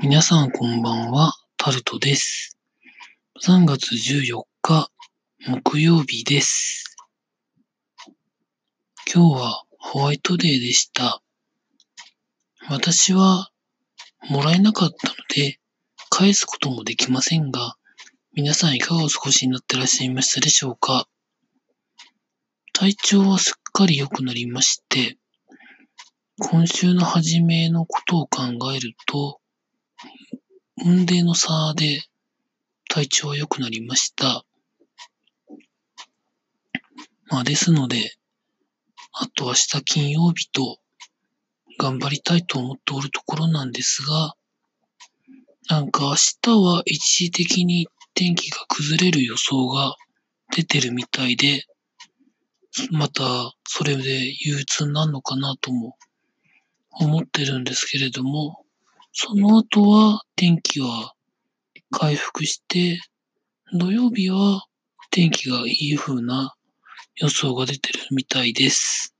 [0.00, 2.58] 皆さんこんばんは、タルトです。
[3.42, 4.90] 3月14日、
[5.46, 6.96] 木曜日です。
[9.12, 11.22] 今日はホワイトデーでした。
[12.68, 13.50] 私は
[14.28, 15.60] もらえなかったので、
[16.10, 17.76] 返すこともできませんが、
[18.32, 21.06] 皆さんいかがお過ごしになってらっしゃいましたでしょうか
[22.72, 25.16] 体調はすっかり良くなりまして、
[26.40, 28.42] 今週の初めのことを考
[28.72, 29.40] えると、
[30.86, 32.02] 運命の差で
[32.90, 34.44] 体調は良くなりました。
[37.30, 38.12] まあですので、
[39.14, 40.78] あと明日金曜日と
[41.78, 44.34] 頑張りたいと思っておるところなんですが、
[45.70, 49.96] なんか明日は一時的に天気が崩れる予想が
[50.54, 51.64] 出てるみたいで、
[52.90, 55.96] またそれで憂鬱になるのかなとも
[56.90, 58.63] 思ってるんですけれども、
[59.16, 61.14] その後は天気は
[61.92, 62.98] 回復して、
[63.72, 64.66] 土曜日は
[65.12, 66.56] 天気がいい風な
[67.14, 69.14] 予想が出てるみたいです。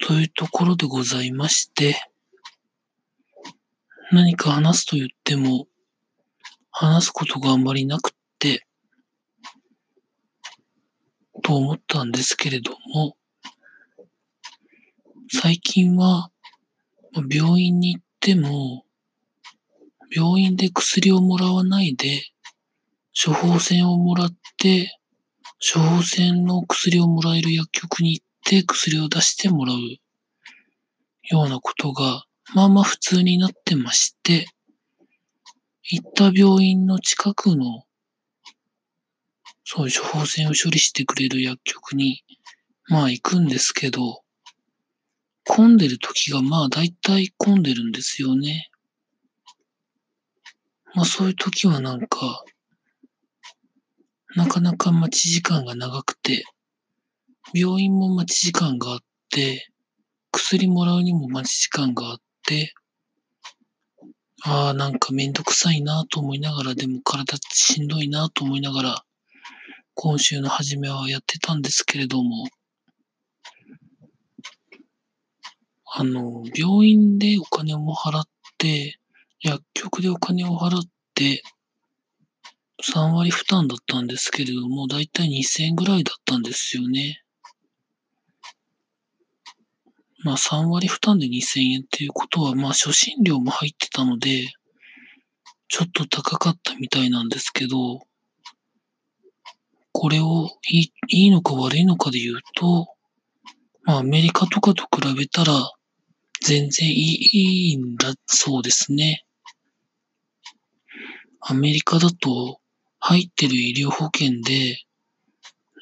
[0.00, 2.02] というところでございまして、
[4.10, 5.66] 何か話すと言っても、
[6.70, 8.66] 話すことがあんまりなくって、
[11.42, 13.18] と思ったんですけれども、
[15.30, 16.30] 最近は
[17.14, 18.84] 病院に行っても、
[20.14, 22.22] 病院で薬をもらわないで、
[23.24, 24.98] 処方箋をもらって、
[25.72, 29.78] 処方箋の薬をもらえる薬局に行って薬を出してもらう
[31.30, 34.46] ようなことが、まあまあ普通になってまして、
[35.82, 37.84] 行った病院の近くの、
[39.64, 42.24] そういう処方箋を処理してくれる薬局に、
[42.88, 44.22] まあ行くんですけど、
[45.52, 48.70] 混んでる時がまあ大体混んでるんですよね。
[50.94, 52.44] まあそういう時はなんか、
[54.36, 56.44] なかなか待ち時間が長くて、
[57.52, 58.98] 病院も待ち時間があっ
[59.28, 59.68] て、
[60.30, 62.72] 薬もらうにも待ち時間があって、
[64.44, 69.04] ああ、なんかめんどくさいなと思いながら、でも体しんどいなと思いながら、
[69.94, 72.46] 今週の初めはやってたんですけれども、
[75.92, 78.24] あの、病院でお金を払っ
[78.58, 79.00] て、
[79.40, 80.82] 薬局でお金を払っ
[81.14, 81.42] て、
[82.82, 87.22] 3割負担だったんですけれども、だいたい2000円ぐらいだったんですよね。
[90.22, 94.46] まあ3割負担で2000円っていうことは、まあ初診料も入ってたので、
[95.68, 98.00] ちょっと高かったみたいなんですけど、
[99.92, 102.86] これをいいいいのか悪いのかで言うと、
[103.82, 105.72] まあアメリカとかと比べたら、
[106.40, 109.24] 全然いいんだそうですね。
[111.40, 112.60] アメリカだと
[112.98, 114.78] 入ってる医療保険で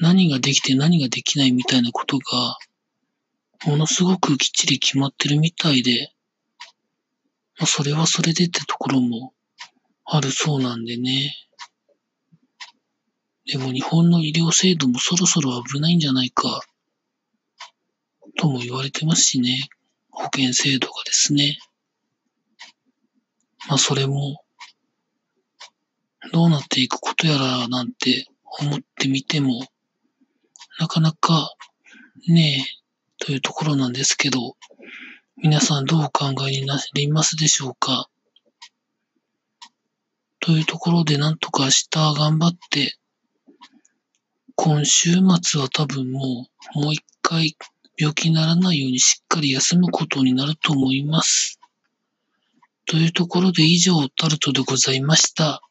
[0.00, 2.58] 何ができて何ができないみたいなことが
[3.66, 6.12] ものすごくきっちり決まってるみたいで、
[7.58, 9.32] まあ、それはそれでってところも
[10.04, 11.34] あるそうなんでね。
[13.46, 16.60] でも日本の医療制度もそろそろ危ないんじゃないか
[18.38, 19.68] とも言われてますしね。
[20.18, 21.58] 保険制度がですね。
[23.68, 24.42] まあそれも、
[26.32, 28.26] どうなっていくことやらなんて
[28.60, 29.66] 思ってみても、
[30.78, 31.54] なかなか
[32.28, 34.56] ねえ、というところなんですけど、
[35.36, 38.08] 皆さんどうお考えになりますでしょうか？
[40.40, 41.88] というところでなんとか明日
[42.18, 42.96] 頑張って、
[44.54, 45.12] 今週
[45.42, 47.56] 末は多分もう、もう一回
[47.98, 51.58] 病気にならないようにしっかり休むことになると思います。
[52.86, 55.62] というところで以上、タルトでございました。